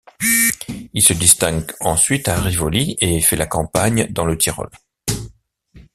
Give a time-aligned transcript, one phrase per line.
[0.95, 4.71] Il se distingue ensuite à Rivoli et fait la campagne dans le Tyrol.